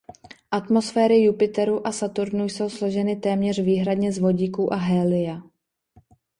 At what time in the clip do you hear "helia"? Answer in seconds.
4.75-5.41